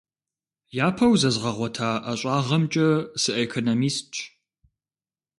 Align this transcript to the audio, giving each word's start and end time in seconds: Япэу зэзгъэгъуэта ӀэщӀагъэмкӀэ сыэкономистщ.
Япэу 0.85 1.13
зэзгъэгъуэта 1.21 1.89
ӀэщӀагъэмкӀэ 2.05 2.87
сыэкономистщ. 3.21 4.17